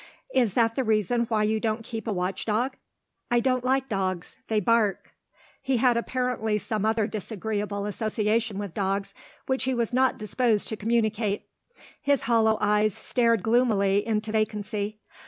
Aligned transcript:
"Is 0.33 0.55
that 0.55 0.73
the 0.73 0.83
reason 0.83 1.25
why 1.25 1.43
you 1.43 1.59
don't 1.59 1.83
keep 1.83 2.07
a 2.07 2.11
watch 2.11 2.45
dog?" 2.47 2.75
"I 3.29 3.39
don't 3.39 3.63
like 3.63 3.87
dogs. 3.87 4.37
They 4.47 4.59
bark." 4.59 5.13
He 5.61 5.77
had 5.77 5.95
apparently 5.95 6.57
some 6.57 6.85
other 6.87 7.05
disagreeable 7.05 7.85
association 7.85 8.57
with 8.57 8.73
dogs, 8.73 9.13
which 9.45 9.65
he 9.65 9.75
was 9.75 9.93
not 9.93 10.17
disposed 10.17 10.67
to 10.69 10.75
communicate. 10.75 11.45
His 12.01 12.23
hollow 12.23 12.57
eyes 12.59 12.95
stared 12.95 13.43
gloomily 13.43 14.03
into 14.03 14.31
vacancy. 14.31 14.97